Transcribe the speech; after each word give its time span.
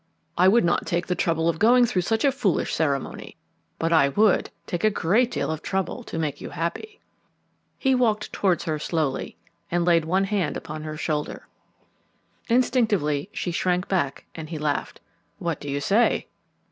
I 0.35 0.47
would 0.47 0.65
not 0.65 0.87
take 0.87 1.05
the 1.05 1.13
trouble 1.13 1.47
of 1.47 1.59
going 1.59 1.85
through 1.85 2.01
such 2.01 2.25
a 2.25 2.31
foolish 2.31 2.73
ceremony, 2.73 3.37
but 3.77 3.93
I 3.93 4.09
would 4.09 4.49
take 4.65 4.83
a 4.83 4.89
great 4.89 5.29
deal 5.29 5.51
of 5.51 5.61
trouble 5.61 6.03
to 6.05 6.17
make 6.17 6.41
you 6.41 6.49
happy." 6.49 6.99
He 7.77 7.93
walked 7.93 8.33
towards 8.33 8.63
her 8.63 8.79
slowly 8.79 9.37
and 9.69 9.85
laid 9.85 10.05
one 10.05 10.23
hand 10.23 10.57
upon 10.57 10.81
her 10.81 10.97
shoulder. 10.97 11.47
Instinctively 12.47 13.29
she 13.31 13.51
shrank 13.51 13.87
back 13.87 14.25
and 14.33 14.49
he 14.49 14.57
laughed. 14.57 14.99
"What 15.37 15.59
do 15.59 15.69
you 15.69 15.79
say?" 15.79 16.25